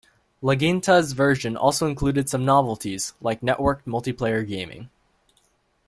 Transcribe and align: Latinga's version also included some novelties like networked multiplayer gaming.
Latinga's 0.41 1.11
version 1.13 1.55
also 1.55 1.85
included 1.85 2.27
some 2.27 2.43
novelties 2.43 3.13
like 3.21 3.41
networked 3.41 3.83
multiplayer 3.85 4.47
gaming. 4.47 4.89